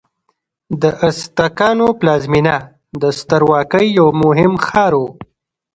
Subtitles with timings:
[0.81, 2.55] د ازتکانو پلازمینه
[3.01, 5.03] د سترواکۍ یو مهم ښار و.